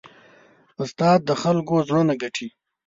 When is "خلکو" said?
1.41-1.73